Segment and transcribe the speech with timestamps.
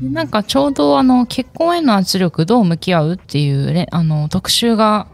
[0.00, 5.06] でなんかちょうどあの結婚への圧力どう向き合うっていうねあの特集が、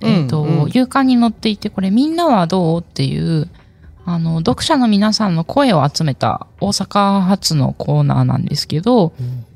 [0.00, 0.62] えっ、と、うん。
[0.62, 3.48] うん夕刊に載っていて、これみんなはどうっていう、
[4.04, 9.12] あの、読者の皆さんの声を集めた大阪発のコーナーなんですけど、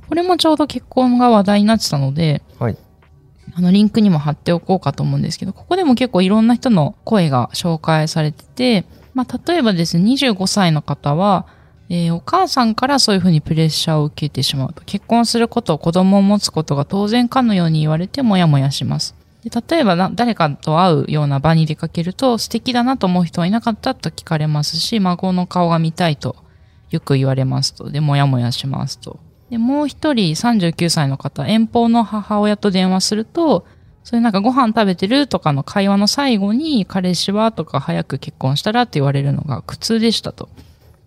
[0.09, 2.77] これもちょうど結婚が話題になってたので、はい。
[3.55, 11.47] あの、リンクにも貼っておこうかと思うんですけど、ここでも結構いろんな人の声が紹介されてて、まあ、例えばですね、25歳の方は、
[11.89, 14.83] えーお母さんからそういうふうにプレッシャーを受けてしまうと。
[14.85, 19.15] 結婚すること、子供を持つことが当然かのように言われてもやもやします。
[19.45, 26.37] で例えばな、誰かと会うような場に出かけると、素敵だなと思う人はいなかったと聞かれますし、孫の顔が見たいと
[26.91, 27.91] よく言われますと。
[27.91, 29.19] で、もやもやしますと。
[29.51, 33.67] で、もう一人39歳の方、遠方の母親と電話すると、
[34.03, 40.49] そういうなんかご飯食べてるとかの会話の最後に、彼氏はとか早く結婚したらって言われるのが苦痛でしたと。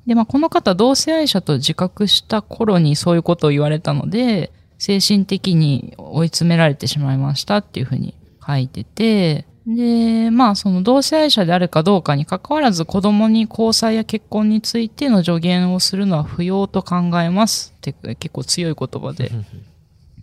[0.08, 19.32] で、まあこの方同性愛者と自覚した頃にそういうことを言われたので、精神的に追い詰められてしまいましたっていうふうに書いてて、で、まあその同性愛者であるかどうかに関わらず子供に交際や結婚についての助言をするのは不要と考えますって結構強い言葉で。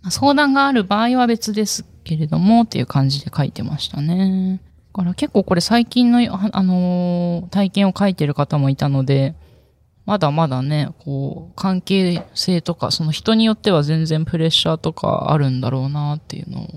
[0.09, 4.61] 相談がある場合は別ですけれどもっていう感じで書いてましたね。
[4.93, 9.35] だから結構これ最近の、ああのー体験を書いてる方もいたので、
[10.05, 16.67] まだまだね、こう、関係性とか、その人によっては全然プレッシャーとかあるんだろうなっていうのを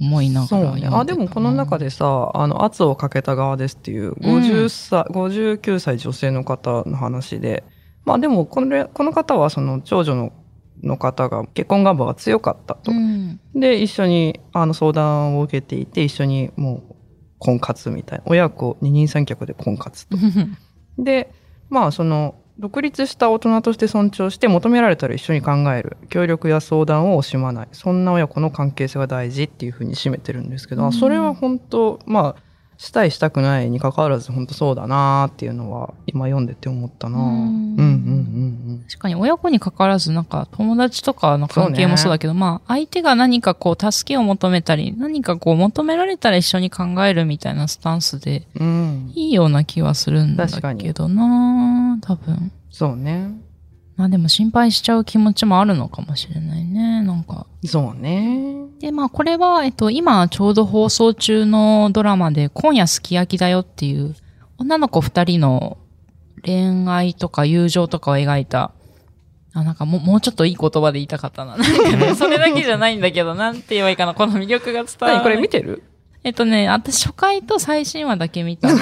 [0.00, 0.98] 思いながら。
[1.00, 7.64] あ、でもこの中で、でさ、あの、圧をかけた側ですっていう、50歳、59歳女性の方の話で、
[8.04, 10.32] まあでも、これ、この方はその長女の
[10.82, 12.92] の方が結婚願望が強かったと。
[12.92, 13.40] うん。
[13.54, 16.94] で、一緒にあの相談を受けていて、一緒にもう
[17.38, 18.24] 婚活みたいな。
[18.26, 20.18] 親子二人三脚で婚活と。
[20.98, 21.32] で、
[21.70, 25.96] まあその、独立した大人として尊重して求められたら一緒に考える。
[26.08, 27.68] 協力や相談を惜しまない。
[27.72, 32.42] そんな親子の関係性が大事っていうふうに締めてるんですけど、あうんそれは本当まあ、
[32.76, 38.53] したいしたくないに関わらず本当そうだなっていうのは今読んでて思ったなううんんうんうん
[38.88, 48.66] 確かに親子に関わらずなんか友達とかの関係もそうだけど、まあ相手が何かこう助けを求めたり、何かこう求められたら一緒に考えるみたいなスタンスでうん。
[48.66, 49.12] うん。
[49.14, 52.52] いいような気はするんだけどな多分。
[52.70, 53.30] そうね。
[53.96, 57.02] まあでも心配しちゃう気持ちもあるのかもしれないね。
[57.02, 57.46] なんか。
[57.64, 58.56] そうね。
[58.80, 64.16] で、まあこれは、えっと、今ちょうど放送中のドラマで今夜すき焼きだよっていう
[64.58, 65.78] 女の子二人の
[66.44, 68.72] 恋愛とか友情とかを描いた、
[69.54, 71.56] あ、なんかもうもうちょっといい言葉で言いたかったな。
[71.58, 74.14] なんかね、それだけじゃないんだけど、なんて言えばいいかな。
[74.14, 75.16] この魅力が伝わらない。
[75.16, 75.82] 何これ見てる？
[76.24, 78.68] えっとね、私初回と最新話だけ見た。
[78.72, 78.74] な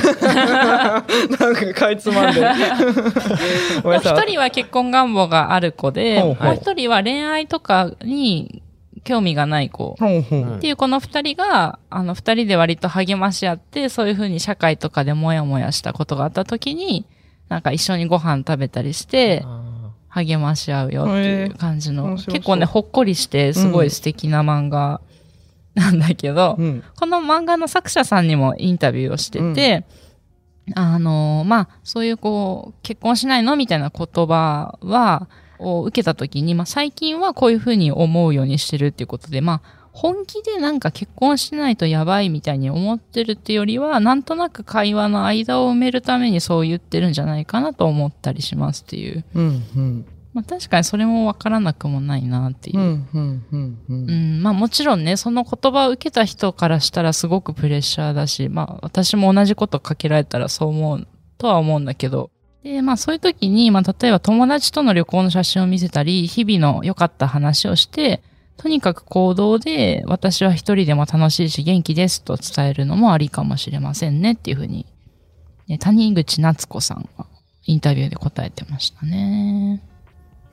[1.00, 2.40] んかかいつまんで。
[3.98, 8.62] 一人は結婚願望がある子で、ほうほうもう一人は恋愛とかに
[9.02, 9.96] 興味がない子。
[9.98, 17.06] ほうほうっていうこの二人が、あの二人で割と励まし合って、そういうふうに社会とかでもやもやしたことがあった時に、
[17.52, 19.44] なんか一緒にご飯食べたりして、
[20.08, 22.32] 励まし合うよっていう感じの、へー。
[22.32, 25.02] 結構ね、ほっこりして、すごい素敵な漫画
[25.74, 26.82] なんだけど、うん。
[26.96, 29.84] この漫画の作者さんにもインタビューをしてて、
[30.74, 49.24] あの、まあ、そういうこう、結婚しないのみたいな言葉は、を受けた時に、まあ、最近はこういうふうに思うようにしてるっていうことで、まあ、本気でなんか結婚しないとやばいみたいに思ってるってよりは、なんとなく会話の間を埋めるためにそう言ってるんじゃないかなと思ったりしますっていう。
[49.34, 49.62] うん。
[49.76, 50.06] うん。
[50.32, 52.82] まあ、確かにそれもわからなくもないなっていうう。
[52.82, 53.08] ん。
[53.12, 53.44] うん。
[53.52, 53.78] うん。
[53.88, 53.92] う。
[53.92, 61.06] うんん、まあもちろんね、その言葉を受けた人からしたらすごくプレッシャーだし、まあ私も同じことかけられたらそう思う
[61.36, 62.30] とは思うんだけど、
[62.64, 68.22] で、まあそういう時に、まあ例えば友達との旅行の写真を見せたり、日々の良かった話をして、
[68.56, 74.86] とにかく行動で私は一人でも楽しいし元気ですと伝えるのもありかもしれませんねっていうふうに、
[75.68, 77.26] ね、谷口夏子さんは
[77.64, 79.82] インタビューで答えてましたね。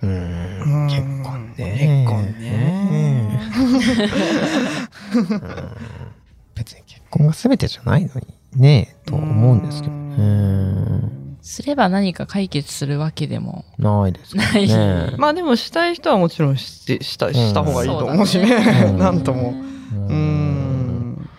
[0.01, 0.87] うーん。
[0.87, 2.05] 結婚ね。
[2.05, 3.39] 結婚ね。
[3.55, 6.09] うん
[6.55, 11.18] 別に結婚が全てじゃないのにね、と思うんですけどね。
[11.41, 13.65] すれば何か解決するわけでも。
[13.77, 15.15] ないですかないね。
[15.17, 18.45] まあでもしたい人はもちろんししたした方がいいと思うしね。
[18.47, 19.53] ね なんとも。
[19.91, 21.29] うん。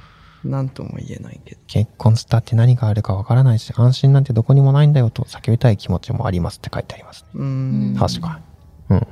[0.44, 1.61] なんとも言えないけど。
[1.67, 7.29] 結婚したって何があるかわからないし、安心なんてどこにもないんだよと叫びたい気持ちもありますって書いてありますね。
[7.35, 7.97] うんん。
[7.97, 8.41] 確か
[8.88, 8.97] に。
[8.97, 9.06] うん。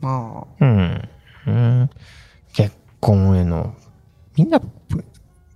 [0.00, 1.08] まうん。
[1.46, 1.90] うん。
[2.52, 3.74] 結婚への、
[4.36, 5.04] みんな、ぷ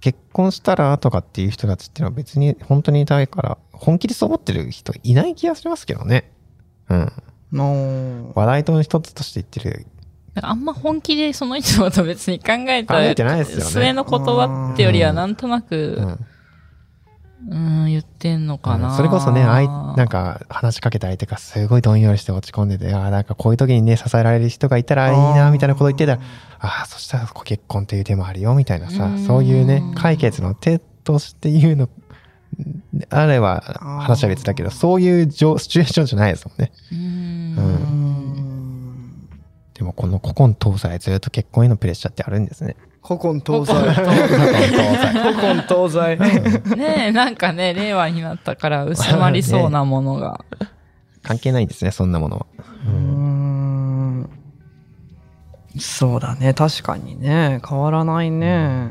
[0.05, 6.31] 結婚したらとかっていう人たちっていうのは別に本当にいたから、本気でそう思ってる人いない気がしますけどね。
[6.91, 7.03] うん。
[7.05, 7.13] あ。
[7.51, 9.87] の話題の一つとして言ってる。
[10.43, 16.27] あんま本気でその人のこと別に考えた考えてないですよね末の言葉ってよりはなんとなうく、ん。
[17.49, 18.97] うん、言ってんのかな。
[18.97, 26.23] それこそね、相なんか話しかけた相手がすごいどんよりして落ち込んでて、ああ、なんかこういう時にね、支えられる人がいたらいいな、みたいなこと言ってたら、
[26.61, 31.89] ああ、そしたら結婚っていう手もあるよ、みたいなさう、んそういうね、解決の手として言うの、
[33.11, 33.61] あれば
[34.03, 36.73] 話は別だけど、そういう状シチュエーションじゃないですもんね。
[36.93, 38.04] うん。
[39.75, 42.77] でもこの古今東西ずっと結婚へのプレッシャーってあるんですね。
[43.07, 43.75] 古今東西。
[43.75, 44.33] 古今東
[45.01, 45.19] 西。
[45.19, 46.77] 古今東西。
[46.77, 50.45] ねえ、なんかね、令和になったから薄まりそうなものが。
[51.23, 52.47] 関係ないんですね、そんなものは。
[52.87, 54.31] うーん。
[55.79, 56.55] そうだね。
[56.55, 57.61] 確かにね。
[57.69, 58.91] 変わらないね。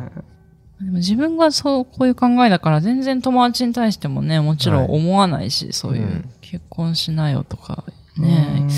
[0.81, 7.83] でも自分がそう、こういう考えだから全然友達に対してもね、もちろん思わないし、そういう、うん結婚しなよとか
[8.15, 8.69] うね、ーん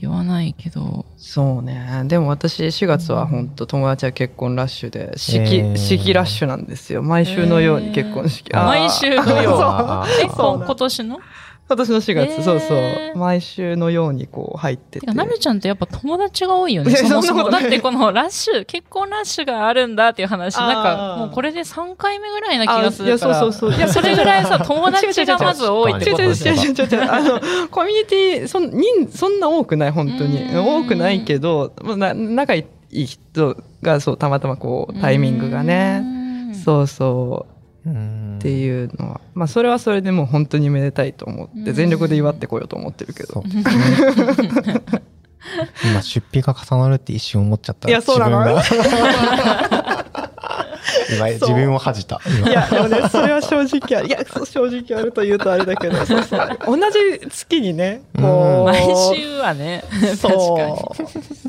[0.00, 2.02] 言わないけど、そうね。
[2.06, 5.76] でも私4月は本当友達は結婚ラッシュで、式、えー。
[5.76, 7.02] 式ラッシュなんですよ。
[7.02, 8.50] 毎週のように結婚式。
[8.54, 8.64] えー。
[8.64, 11.18] 毎週のようあー え、こ今年の？
[11.68, 13.18] 今年の4月、えーそうそう。
[13.18, 15.00] 毎週のようにこう入ってて。
[15.00, 16.96] てか、なるちゃんってやっぱ友達が多いよね。
[16.96, 17.22] そもそも。
[17.22, 23.38] そんなことないだってこのラッシュ、結婚ラッシュがあるんだっていう話、なんかもうこれで3回目ぐらいな気がするから。
[23.38, 26.54] あいやそうそうそういや、それぐらいさ、友達がまず多いってことですよ。
[26.54, 27.10] 違う違う違う。
[27.10, 30.42] あの、コミュニティ、そん、人、そんな多くない、本当に。
[30.42, 36.02] うん多くないけど、まあな仲いい人が、そう、たまたまこう、タイミングがね。
[36.52, 36.54] う。
[36.54, 37.46] そうそ
[37.84, 37.90] う。
[37.90, 41.74] うんっていうのは、まあ、それはそれでもう本当にめでたいと思って、うん。
[41.74, 43.42] 全力で祝ってこようと思ってるけど。
[45.84, 47.88] 今、出費が重なるって一瞬思っちゃった。
[47.88, 48.44] いやそうなの。
[48.56, 49.68] 自分が
[51.14, 52.20] 今、自分を恥じた。
[52.38, 54.08] 今いや、でもね、それは正直ある。
[54.08, 56.58] いや、正直あると言うとあれだけど、そうそう。
[56.66, 58.64] 同じ月にね、こう。
[58.64, 58.82] 毎
[59.16, 60.16] 週はね、確かに。
[60.16, 60.58] そ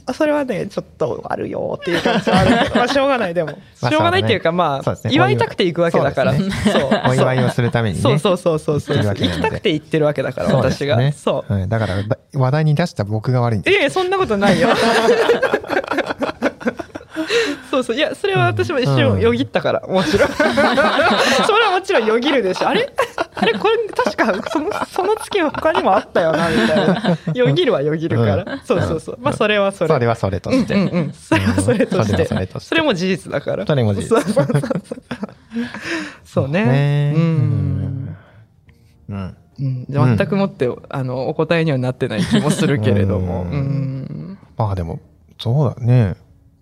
[0.07, 0.13] う。
[0.13, 3.51] それはね、ちょっとあるよっていう感じはあるけど、まあ、しょうがない、でも。
[3.81, 6.33] まあしょうがないっていうか、まあね祝いたくて行くわけだから。
[6.33, 8.01] そそううですお祝いをするためにね。
[8.01, 8.97] そうそうそうそうそう。
[8.97, 10.97] 行きたくて行ってるわけだから、私が。
[10.97, 11.53] ねそう。
[11.53, 13.73] はいだから、だ話題に出した僕が悪いんです。
[13.73, 14.69] いやいや、そんなことないよ。
[17.69, 17.95] そうそう。
[17.95, 20.29] いや、それは私も一瞬よぎったから、もちろん。
[20.33, 22.69] それはもちろんよぎるでしょ。
[22.69, 22.91] あれ？
[23.35, 27.17] あれこれ、確か、その、その月は他にもあったよな、みたいな。
[27.33, 28.35] よぎるはよぎるから。
[28.35, 29.17] うんそうそうそう。
[29.21, 29.87] まあ、それはそれ。
[29.87, 30.73] それはそれとして。
[30.73, 31.13] うんうん。
[31.13, 32.33] それはそれとして。
[32.33, 33.65] はそれも事実だから。
[33.65, 34.17] それも事実
[36.25, 36.65] そうね。
[36.65, 38.17] ねうん。
[39.09, 39.37] うん。
[39.59, 44.99] うん、で全くもって、あのお答えにはなってない気もするけれども、ううんんまあでも、
[45.37, 46.15] そうだね。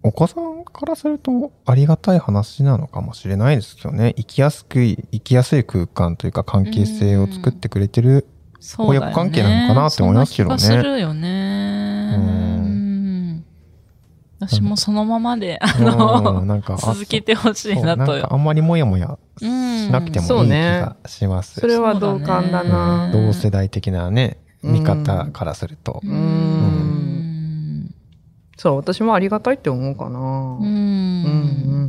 [0.07, 4.13] お子さんからするとありがたい話なのかもしれないですよね。
[4.15, 8.25] 生きやすくい、生きやすい空間というか関係性を作ってくれてる。
[8.77, 12.47] 親子関係なのかなって思いますけどねよね。
[14.39, 18.13] 私もそのままで、あうの、んなんか、あ続けてほしいなと。
[18.13, 19.43] なんかあんまりもやもやし
[19.91, 21.59] なくてもいい気がします。
[21.59, 23.09] それは同感だな。
[23.11, 26.01] 同世代的なね、見方からすると。
[26.03, 26.86] ううんん。
[28.57, 30.19] そう、私もありがたいって思うかな。
[30.19, 31.83] ううんうん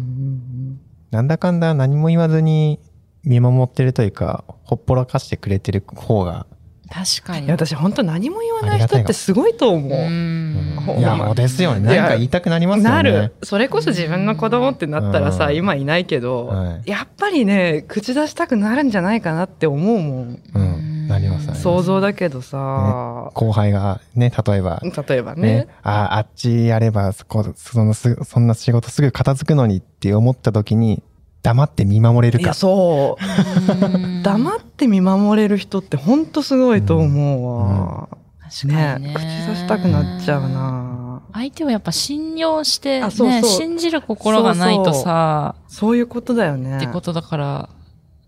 [0.75, 2.79] んなんだかんだ何も言わずに
[3.25, 6.47] 見守ってるというか、ほっぽらかしてくれてる方が、
[6.91, 7.45] 確かに。
[7.45, 10.99] いや、私本当何も言わない人ってすごいと思う。
[10.99, 11.97] いや、もうですよね。
[11.97, 12.91] なんか言いたくなりますよね。
[12.91, 13.35] なる。
[13.43, 20.43] それこそ自分の子供ってなったらさ、うん今いないけど、はいやっぱりね、口出したくなるんじゃないかなって思うもん。
[20.55, 20.88] うん。
[21.09, 25.43] なります、なります想像だけどさ、後輩がね、例えば、例えばね。
[25.43, 31.03] ね、ああっちやればそこそのすそんな仕事すぐ片付くのにって思った時に
[31.43, 32.43] 黙って見守れるか。
[32.43, 33.95] いや、そう。
[33.95, 34.23] うん。
[34.23, 38.09] 黙って見守れる人って本当すごいと思うわ。
[38.51, 39.15] 確かにね。
[39.15, 41.23] 口出したくなっちゃうな。
[41.33, 43.41] 相手をやっぱ信用して、あそうそう。
[43.41, 46.79] ね、信じる心がないとさ、そういうことだよね。
[46.79, 47.69] ってことだから、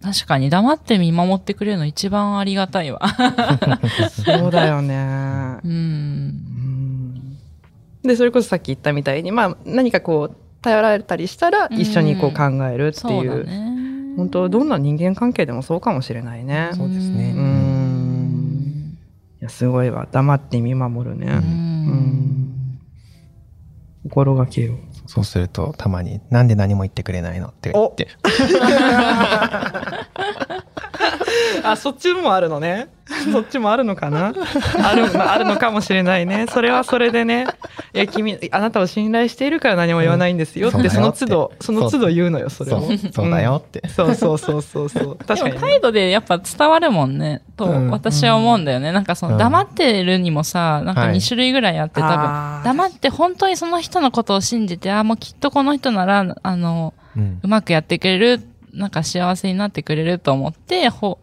[0.02, 3.00] 確かに黙って見守ってくれるの一番ありがたいわ。
[4.11, 5.61] そうだよね。
[5.62, 5.69] う。
[5.69, 7.38] うんん
[8.02, 13.45] で、それこそさっき言ったみたいに、まあ、何かこう、頼られたりしたら、一緒にこう考えるっていう。
[13.45, 14.14] だね。
[14.16, 16.71] 本当、どんな人間関係でもそうかもしれないね。
[16.73, 18.99] そうですねうん。
[19.49, 20.09] すごいわ。
[20.11, 21.26] 黙って見守るね。
[21.26, 22.21] うん
[24.04, 24.76] 心がけよう。
[25.11, 28.07] そうすると、たまに、なんで何も言ってくれないのって言って。
[31.64, 32.88] あ、そっちもあるのね。
[33.33, 34.26] そっちもあるのかな？
[34.28, 36.47] あるあるのかもしれないね。
[36.49, 37.47] それはそれでね。
[37.92, 40.69] いや、君、あなたを信頼しているから何も言わないんですよ。
[40.69, 42.80] って、うんその都度、その都度言うのよ、それを。
[43.12, 43.30] そう。
[43.30, 43.83] だよって。
[43.88, 45.16] そうそうそうそうそう。
[45.16, 47.90] 確かにね、態度でやっぱ伝わるもんね、とうん。
[47.90, 48.92] 私は思うんだよね。
[48.92, 52.62] なんかそのうん黙ってるにもさ、なんかはい2種類ぐらいあって、多あー。
[52.62, 57.40] 分、黙って本当にその人のことを信じて、あ、もうきっとこの人なら、あの、うん。
[57.42, 58.40] うまくやってくれる、
[58.73, 61.19] なんか幸せになってくれると思って、ほ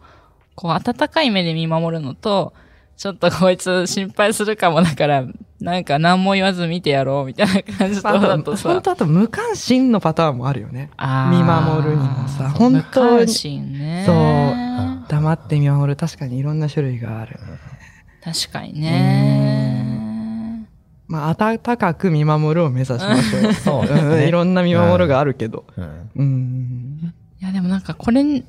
[0.58, 2.52] こう、温かい目で見守るのと、
[2.96, 5.24] ちょっとこいつ心配するかもだから、
[5.60, 8.82] なんか何も言わず見てやろうみたいな感じとあだとさと本。
[8.82, 10.90] 当あと無関心のパターンもあるよね。
[11.30, 14.02] 見守るにもさ本当に無関心ね。
[14.04, 15.96] そう黙って見守る。
[15.96, 17.38] 確かにいろんな種類がある。
[18.20, 20.66] 確かにね。
[21.06, 23.52] まあ、温かく見守るを目指しましょう。
[23.54, 25.64] そうねんいろんな見守るがあるけど。
[25.76, 27.14] うんうん。
[27.40, 28.44] いや、でもなんかこれに、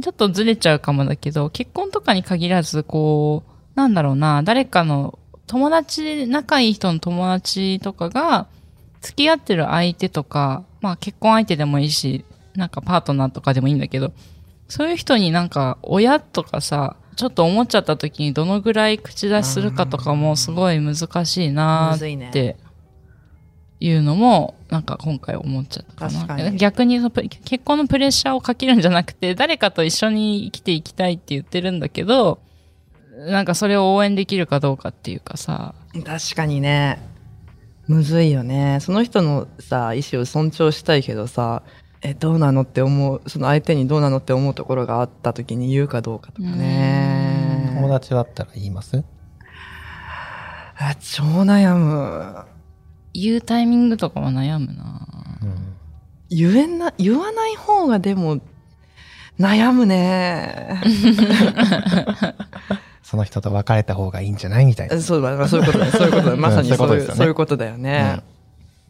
[0.00, 8.48] ちょっとずれちゃうかもだけど、結婚とかに限らず、こう、なんだろうな、誰かの友達、仲いい人の友達とかが、
[9.00, 12.24] 付き合ってる相手とか、まあ結婚相手でもいいし、
[12.54, 14.12] なんかパートナーとかでもいいんだけど、
[14.68, 21.98] そういう人になんか親とかさ、ちょっと思っちゃった時にどのぐらい口出しするかとかもすごい難しいなっ
[22.32, 22.56] て
[23.86, 26.20] いうのも、なんか今回思っちゃったかな。
[26.26, 32.40] 確かに逆にそのプ結婚のプレッシャーをかけるんじゃなくて、誰かと一緒に生きていきたいって言ってるんだけど、
[33.28, 35.74] なんかそれを応援できるかどうかっていうかさ、
[36.04, 36.98] 確かにね。
[37.86, 38.78] むずいよね。
[38.80, 41.62] その人のさ、意思を尊重したいけどさ、
[42.00, 47.72] え、どうなのって思う、その相手にどうなのって思うところがあった時に言うかどうかとかね。
[47.76, 49.04] 友達だったら言います？
[50.76, 52.53] あ超悩む。
[53.14, 55.06] 言うタイミングとかは悩むな
[55.42, 55.54] うん
[56.30, 58.40] 言えな、言わない方がでも、
[59.38, 60.80] 悩むね。
[63.02, 64.98] その人と別れた方がいいんじゃないみたいな。
[65.00, 66.36] そうだ、そういうことだ、そういうことだ。
[66.36, 68.22] まさにうんそういう、そういうことですよねそういうことだよね。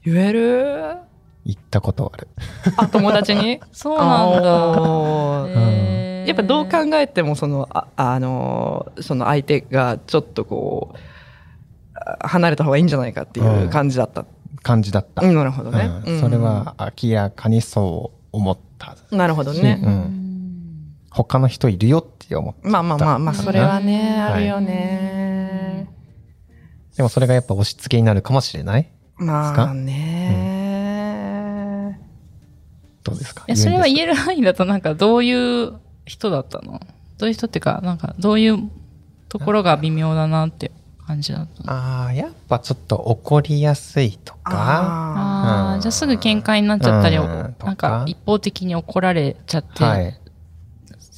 [0.05, 0.97] 言える？
[1.45, 2.29] 言ったことある。
[2.77, 3.61] あ、友達に？
[3.73, 4.49] そうなんだ。
[6.27, 10.99] やっぱどう考えてもそのああのその相手がちょっとこう
[12.05, 14.27] あ離れた方がいいんじゃないかっていう感じだった、
[14.63, 15.23] 感じだった。
[15.27, 16.21] うんなるほどね、うん。
[16.21, 18.97] それは明らかにそう思った。
[19.11, 20.95] うんなるほどね、うん。
[21.11, 22.69] 他の人いるよって思った。
[22.69, 24.33] まあまあまあまあそれはね、はい。
[24.33, 25.89] あるよね、
[26.97, 28.91] でもそれがやっぱ押し付けになるかもしれない？
[29.17, 30.81] まあね、
[33.05, 33.45] どうですか？
[33.47, 36.81] え、それは言ええる範囲だとなんかどういう人だったの？
[37.19, 38.71] どういう人っていうか、なんかどういう
[39.29, 40.73] ところが微妙だなって
[41.07, 41.63] 感じだった。
[41.65, 44.57] のああ、やっぱちょっと怒りやすいとか、あ
[45.17, 45.81] ああ、うん。
[45.81, 47.55] じゃあすぐ喧嘩になっちゃったり、うん。
[47.65, 50.19] なんか一方的に怒られちゃってはい。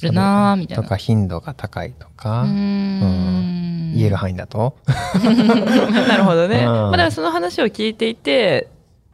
[0.01, 0.83] るなーみたいな。
[0.83, 3.93] とか頻度が高いとか、うーん。
[3.95, 4.75] 言える範囲だと。
[4.85, 6.65] ー なるほどね、うん。
[6.65, 8.69] まあ、だからその話を聞いていて、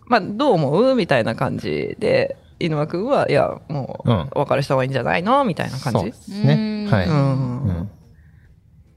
[0.07, 0.95] まあ、どう思う？
[0.95, 4.29] みたいな感じで井上君はいやもううん。
[4.35, 5.45] お別れした方がいいんじゃないの？
[5.45, 5.99] みたいな感じ。
[5.99, 6.87] そうですね。
[6.91, 7.07] はい。
[7.07, 7.89] ううん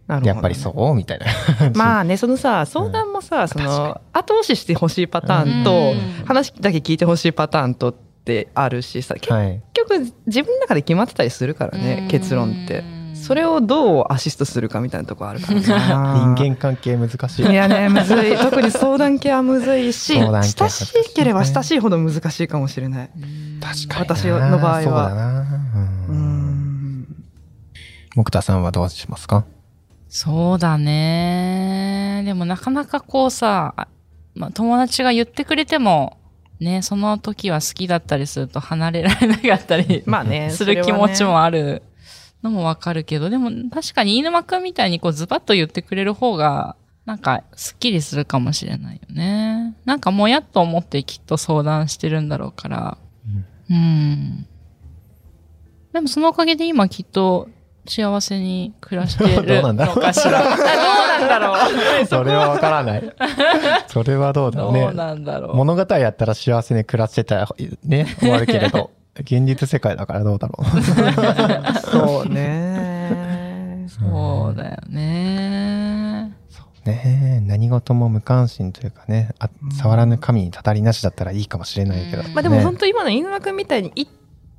[0.08, 0.94] やっぱりそう？
[0.94, 1.26] みたいな。
[1.75, 7.94] まあね、そのさ、相談もさ、その、後押ししてほしいパターンと、うん話だけ聞いてほしいパターンとっ
[8.25, 9.62] てあるしさ、結はい。
[9.75, 12.84] 局自分の中で決まってたりするからね、結論って。
[13.14, 16.34] それをどうアシストするかみたいなとこあるからな。
[16.36, 17.46] 人間関係難しい。
[17.50, 18.36] いやね、むずい。
[18.36, 23.10] 特に相談系はむずいし、親しければ親しいほど難しいかもしれない。
[23.60, 24.14] 確かにな。
[24.16, 25.40] 私の場合はそうだな。
[25.40, 25.44] う
[26.10, 27.00] うん。
[27.00, 27.06] ん。
[28.16, 29.44] 木田さんはどうしますか？
[30.16, 32.23] そうだね。
[32.25, 33.87] でもなかなかこうさ、あ
[34.35, 36.16] まあ、友達が言ってくれても、
[36.58, 41.82] ね、その時は好きだったりすると離れられなかったり まあね、 する気持ちもあある
[42.42, 49.75] のもわかるけど、でも確かに飯沼くんみたいにこうズバッと言ってくれる方が、なんかスッキリするかもしれないよね。
[49.85, 52.96] なんかもやっと思ってきっと相談してるんだろうから。
[53.68, 54.46] うん。
[55.92, 57.50] でもそのおかげで今きっと
[57.87, 60.40] 幸せに暮らしてる どうなんだのかしら。
[60.40, 60.66] あ どう
[61.21, 62.07] なんだろう。
[62.07, 63.12] それはわからない。
[63.88, 64.81] それはどうだろうね。
[64.81, 65.57] どうなんだろう。
[65.57, 67.49] 物語やったら幸せに暮らしてたら
[67.85, 68.90] ね、終わるけれど、
[69.21, 71.81] 現実世界だからどうだろう。
[71.90, 73.87] そうね。
[73.88, 76.33] そうだよね。
[76.87, 77.02] ね
[77.38, 79.50] え何事も無関心というかね、あ
[79.81, 82.23] 触らぬ神にたたりなしだったらいいかもしれないけど。
[82.23, 84.09] うんまあでもね本当今の飯沼君みたいに言っ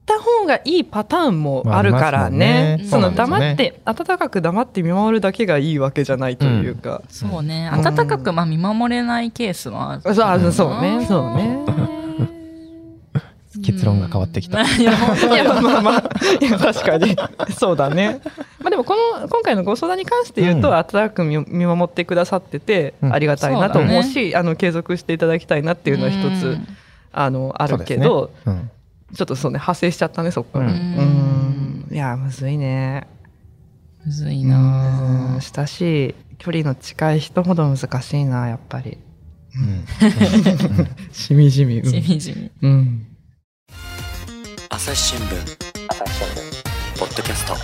[0.07, 2.85] た方がいいパターンもあるからね,、ね。
[2.85, 7.69] その黙って温かく黙って見守るだけがいいわけじゃないというか、そうね。
[7.71, 7.87] うん。
[7.87, 10.01] 温かくまあ見守れないケースもある。
[10.01, 11.05] そうあそうね。
[11.05, 11.59] そうね。
[13.63, 14.61] 結論が変わってきた。
[14.61, 15.43] いや、本当 いや。
[15.61, 16.03] まあまあ
[16.39, 17.15] いや確かに。
[17.57, 18.21] そうだね。
[18.59, 20.75] まあでもこの今回のご相談に関して言うと、うん。
[20.75, 23.13] 温かく見見守ってくださってて、うん。
[23.13, 26.67] ありがたいなと思うそうだし、あの継続していただきたいなっていうのは一つ、うん。
[27.11, 27.95] あのあるそうですね。
[27.97, 28.69] けど、うん
[29.15, 30.71] ちょっとそうね派生しちゃったねそこから。
[30.71, 33.07] ううんんいやむずいね。
[34.05, 38.97] むずいうんな親しい距離の近い人ほど難しいなやっぱり。
[39.55, 39.85] うん
[41.11, 41.81] しみじみ。
[41.81, 42.51] ぁしみじみ。
[42.61, 43.07] うん。
[44.69, 45.57] 朝日新聞
[46.99, 47.55] ポッドキャスト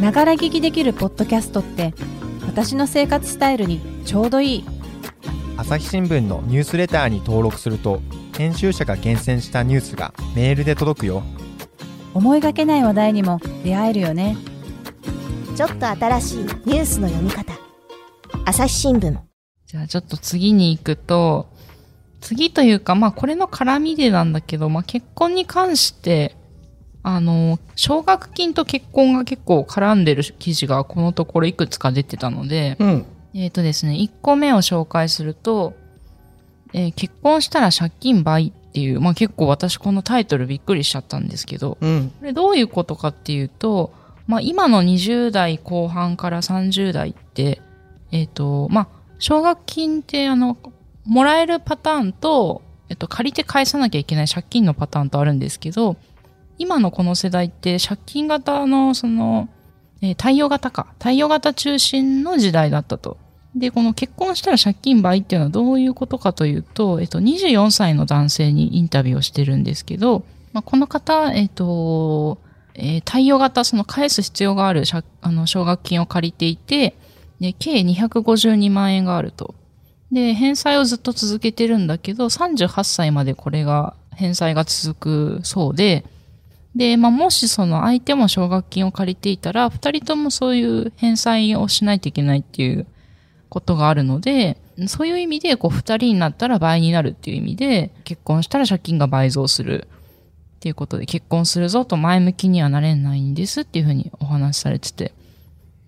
[0.00, 1.94] ながら聞きできるポッドキャストって
[2.46, 4.64] 私の生活スタイルにちょうどいい
[5.60, 8.00] 朝日新聞のニュースレターに登録すると
[8.34, 11.22] 編集者が厳選したニュースがメールで届くよ。
[12.14, 14.38] 思いがけない話題にも出会えるよね。
[15.54, 17.52] ちょっと新しいニュースの読み方。
[18.46, 19.18] 朝日新聞。
[19.66, 21.50] じゃあちょっと次に行くと、
[22.22, 26.36] 次というか、まあこれの絡みでなんだけど、まあ結婚に関して、
[27.02, 33.06] あの、奨学金と結婚が結構絡んでる記事がこのところいくつか出てたので、うん。
[33.34, 35.74] えっ、とですね、1個目を紹介すると、
[36.72, 42.12] えー結婚したら借金倍っていう、まあ結構私このタイトルびっくりしちゃったんですけど、うん。
[42.18, 43.92] これどういうことかっていうと、
[44.26, 47.60] まあ今の20代後半から30代って、
[48.12, 50.56] えっ、と、まあ、奨学金ってあの、
[51.04, 55.96] もらえるパターンと、えっと、借りて返さなきゃいけない借金のパターンとあるんですけど、
[56.58, 59.48] 今のこの世代って借金型の、その、
[60.02, 60.94] えー貸与型か。
[60.98, 63.18] 貸与型中心の時代だったと。
[63.54, 72.38] で、この結婚したら借金倍っていうのはどういうことかというと、えっと、24歳の男性にインタビューをしてるんですけど、まあ、この方、えっと、
[72.74, 76.94] えー貸与型、その返す必要がある借あの奨学金を借りていて、
[77.40, 79.54] で計252万円があると。
[80.12, 86.04] で、返済をずっと続けてるんだけど、38歳までこれが、返済が続くそうで、
[86.74, 92.86] で、まあ、もしその相手も奨学金を借りていたら、二人ともそういう返済をしないといけないっていう
[93.50, 99.88] ことがあるので、そういう意味で、こう、二人になったら倍になるっていう意味で、結婚したら借金が倍増する
[100.56, 105.12] っていうことで、結婚するぞと前向きにはなれないんですっていうふうにお話しされてて。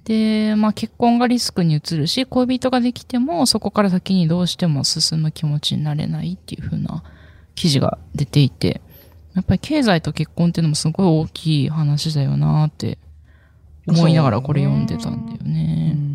[0.04, 7.04] で、まあ結婚がリスクに移るし、恋人ができても、そこから先にどうしても進む気持ちになれないっていうふうな
[7.54, 8.80] 記事が出ていて、
[9.34, 12.98] やっぱり経済と結婚っていうのもすごい大きい話だよなって
[13.86, 16.11] 思いながらこれ読んでたんだよね。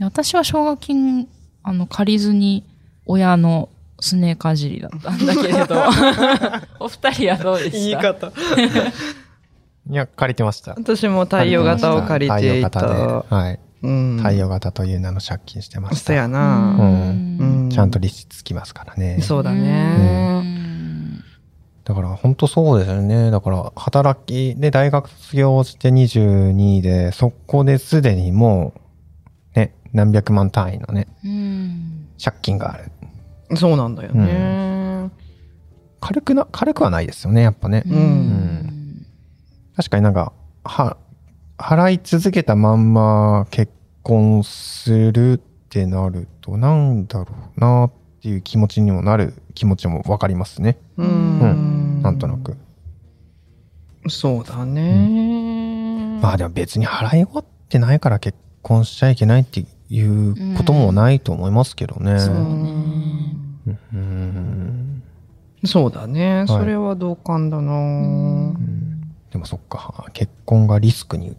[0.00, 1.28] で私は奨学金、
[1.62, 2.64] あの、借りずに
[3.06, 3.68] 親の
[4.00, 5.76] すねかじりだったんだけれど、
[6.80, 8.32] お二人はどうで言いした方。
[9.90, 10.72] いや、借りてました。
[10.72, 13.24] 私も太陽型を借りてい太陽型で。
[13.28, 13.36] た。
[13.36, 13.60] はい。
[13.82, 14.16] うん。
[14.18, 16.06] 太陽型という名の借金してました。
[16.06, 16.76] そうやな。
[16.78, 19.18] うんうんちゃんと利子つきますからね。
[19.20, 20.40] そうだうね。
[20.40, 21.24] ん
[21.84, 23.30] だから本当そうですよね。
[23.30, 28.82] だから働きで大学卒業して22で、そこですでにもう、ね、
[29.92, 33.56] 何百万単位のね、うん借金がある。
[33.56, 35.10] そうなんだよね。
[36.00, 37.82] 軽くな、軽くはないですよね、やっぱね。
[37.86, 39.06] うん
[39.76, 40.32] 確かになんか、
[40.64, 40.96] は、
[41.58, 43.72] 払い続けたまんま結
[44.02, 47.26] 婚するってなると、なんだろ
[47.56, 50.78] うなっていう気持ちにもなる気持ちもわかりますね。
[50.96, 52.02] ううんん。
[52.02, 52.56] なんとなく。
[54.08, 56.18] そうだね。
[56.22, 62.18] まあでも別に払い終わってないから結婚しちゃいけないっていうこともないと思いますけどね。
[62.18, 63.78] そううんね。
[63.92, 65.02] うん
[65.64, 66.44] そうだね。
[66.46, 68.54] それは同感だな。
[69.30, 71.36] でもそっか、結婚がリスクに移る。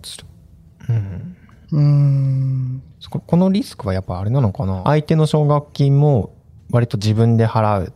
[0.89, 1.35] うん。
[1.71, 2.83] うん。
[2.99, 6.35] そここのリスクはやっぱあれなのかな相手の奨学金も
[6.69, 7.93] 割と自分で払うっ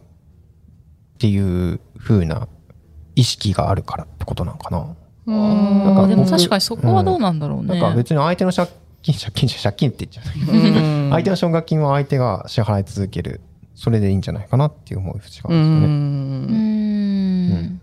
[1.19, 1.37] てい
[1.73, 2.47] う風な
[3.15, 7.79] 意識があるからってことなのかな、あなんかーでも僕確かにそこはどうなんだろうね。
[7.79, 8.67] なんか別に相手の借
[9.05, 11.09] 金、借金借金って言っちゃう。
[11.11, 13.41] 相手の奨学金は相手が支払い続ける。
[13.75, 17.81] それでいいんじゃないかなっていう思い節があうるんですよね。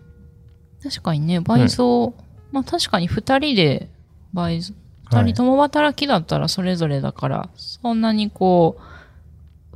[0.84, 0.90] うん。
[0.90, 2.14] 確かにね、倍増、
[2.50, 3.88] まあ確かに二人で
[4.32, 4.82] 倍増、はい
[5.12, 8.78] 二人共働きだったらそれぞれだから、そんなにこ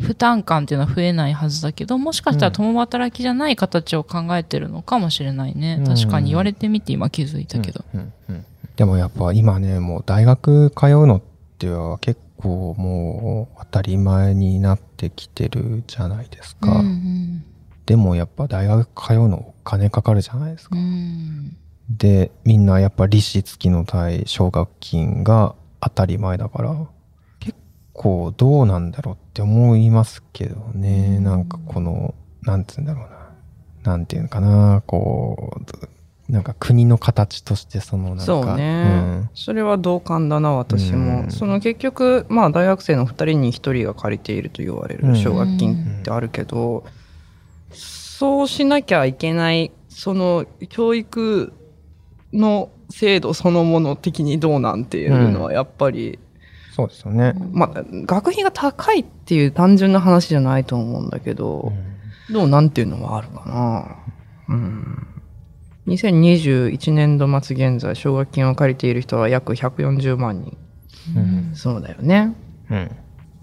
[0.01, 5.77] う、負担感っていうのは増えないはずだけど、もしかしたら共働きじゃない形を考えてるのかもしれないね。
[5.81, 7.85] うん確かに言われてみて今気づいたけど。
[7.95, 8.45] うんうん
[8.77, 11.23] でもやっぱ今ね、もう大学通うの
[11.57, 16.71] っては結構もう当たり前になってきてるじゃないですか。
[16.71, 17.45] うん
[17.87, 20.77] でもやっぱ大学通うのお金かかるじゃないですうか。
[20.77, 21.57] ん。
[21.88, 26.75] で、みんなやっぱ利子付きの対奨学金が当たり前だから、
[27.38, 27.57] 結
[27.92, 31.21] 構どうなんだろうって思いますけどね。
[31.21, 33.92] なんかこの、なんつうんだろうな。
[33.92, 35.96] なんていうのかな、こう、
[36.29, 38.25] なんか国の形としてそのなんか。
[38.25, 46.85] そうね、うんそれは同感だな私も、うんその結局まあ大学生の2人に1人が借りていると言われうんる奨学金ってあるけど、
[47.71, 51.53] そうしなきゃいけないその教育
[52.33, 56.19] の制度そのもの的にどうなんていうのはやっぱり、
[56.75, 57.35] そうですよね。
[57.53, 61.73] まあ学費が高いっていう単純な話じゃないと思うんだけど、
[62.31, 63.45] どうなんていうのはあるか
[64.49, 64.55] な。
[64.55, 65.07] うん。
[65.87, 70.57] 2021年度末現在、奨学金を借りている人は約140万人。
[71.16, 72.35] うんそうだよね。
[72.70, 72.90] うん。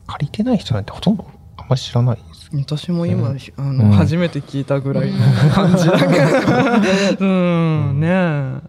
[0.06, 1.26] 借りてない人なんてほとんど
[1.58, 2.50] あんまり知らないです。
[2.54, 5.18] 私も今、うんあの、うん初めて聞いたぐらいの
[5.54, 7.26] 感じだけど。
[7.26, 7.30] う
[7.94, 8.62] ん、ねえ。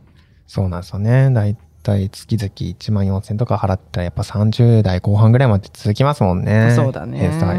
[0.47, 1.31] そうなんですよね。
[1.31, 6.73] だいたい月々1万4000とか払ったらやっぱ30代後半ぐらいまで続きますもんね。
[6.77, 7.19] そうだね。
[7.19, 7.57] 返済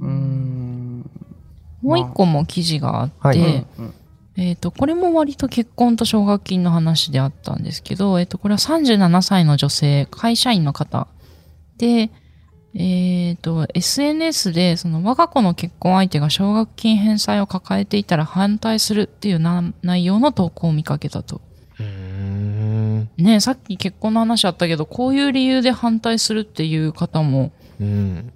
[0.00, 1.10] うん。
[1.82, 3.94] もう一個も記事があって、はいうん
[4.40, 11.08] えっ、と、これも割と結婚と奨学金の話であったんですけど、えっ、と、これは37歳の女性、会社員の方
[11.76, 12.10] で、
[12.76, 21.40] えっ、と、SNS で、その我が子の結婚相手が奨学金返済を抱えていたら反対するっていうな内容の投稿を見かけたと。
[21.80, 28.32] ねえさっき結婚の話あったけど、こういう理由で反対するっていう方もうん。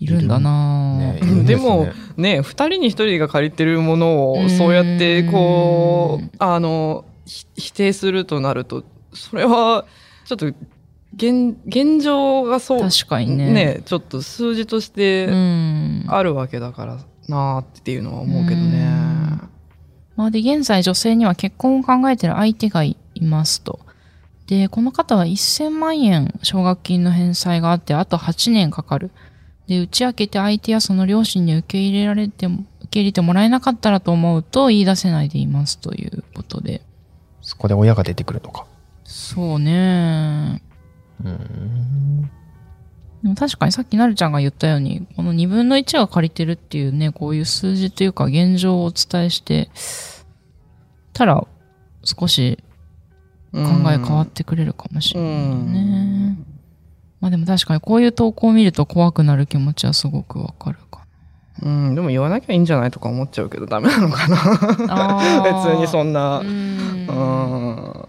[0.00, 9.86] いるんだなぁねでもねね二人に一人が借りてるものうんをそうやってこうあのひ否定するとなるとそれは
[10.24, 10.46] ちょっと
[11.16, 13.52] 現現状がそう確かにね。
[13.52, 16.04] ねちょっと数字としてうん。
[16.06, 19.18] あるわけだからなあっていうのは思うけどね。
[20.16, 23.78] まあ、で、現在女性には結婚を考えている相手がいますと。
[24.48, 29.10] で、この方は1000万円奨学金の返済があって、あと8年かかる。
[29.68, 36.82] で、打ち明けて相手やその両親に受け入れられても、受け入れてもらえなかったらと思うと言い出せないでいますということで。
[37.42, 38.66] そこで親が出てくるのか。
[39.04, 40.62] そうね。
[41.22, 42.30] うーん。
[43.22, 49.70] でも確かにさっきなるちゃんが言ったように、この2分の1が借りてるっていうね、こういう数字というか現状をお伝えして、
[51.12, 51.46] たら
[52.04, 52.58] 少し
[53.52, 56.38] 考え変わってくれるかもしれないね。
[57.20, 61.04] まあでも確かにこういう投稿を見ると怖くなる気持ちはすごくわかるか
[61.60, 65.42] うん、でも言わなきゃいいんじゃないとか思っちゃうけどダメなのかなな。
[65.42, 66.44] 別にそんんなう。
[66.44, 68.08] うんん。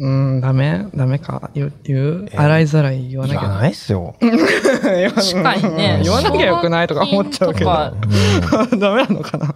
[0.00, 2.28] うん、ダメダメか言う言う？
[2.30, 3.40] え洗いざらい言わなきゃ。
[3.42, 4.14] 言わないっすよ。
[4.20, 6.00] 確かにね。
[6.04, 7.70] 言わなきゃよくないとか思っちゃうけど。
[8.78, 9.54] ダメなのかな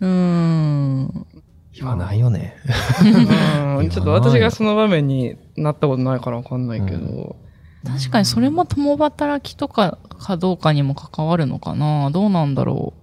[0.00, 0.73] うん。
[1.76, 2.56] 言わないよね。
[3.78, 7.36] うん、ちょっと私がその場面になったことないからわかんないけど。
[7.84, 12.10] 確かにそれも共働きとかかどうかにも関わるのかな。
[12.10, 12.94] どうなんだろ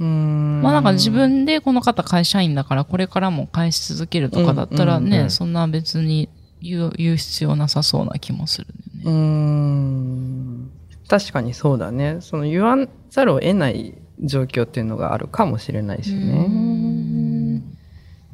[0.00, 0.04] う。
[0.04, 0.60] うん。
[0.62, 6.28] まあなんか自分でこの方会社員だからこれからも返し続けるとかだったらね、うんうんうんそんな別に
[6.60, 9.14] 言う言う必要なさそうな気もするんだう。
[9.14, 10.70] ん。
[11.08, 12.16] 確かにそうだね。
[12.20, 12.76] その言わ
[13.10, 16.93] ざるを得ない状況っていうのがあるかもしれないしうね。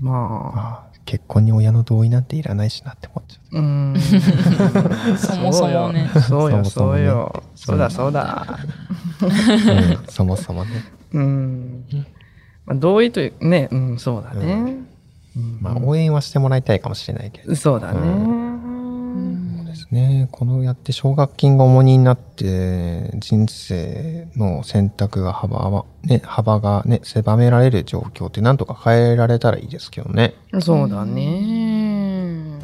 [0.00, 0.90] んまあ。
[1.04, 3.96] 結婚に親の同意なんていらないしなって思っちゃうん。
[5.18, 6.08] そもそもね。
[6.28, 7.42] そうよ、そもそもねそうよ。
[7.56, 8.58] そうだ、そうだ。
[9.20, 9.24] う。
[9.24, 10.70] うんそもそもね。
[11.12, 11.84] うん。
[12.64, 14.52] まあ、同意という、ね、うん、そうだね。
[14.52, 14.56] う
[15.40, 17.54] んまあ応援はしてもらいたいかもしれないけど。
[17.54, 18.00] そうだね。
[19.90, 20.28] ね。
[20.30, 30.34] このやって奨学金が重荷になって、人生の選択が幅は、ね、幅がね、狭められる状況ってなんとか変えられたらいいですけどね。
[30.60, 32.58] そうだね。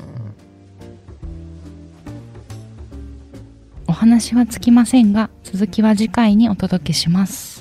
[3.88, 7.56] お話はつきませんが、続きは次回にお届けします。